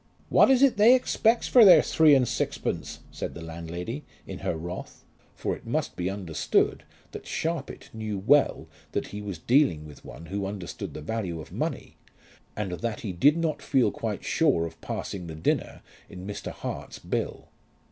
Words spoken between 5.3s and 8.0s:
for it must be understood that Sharpit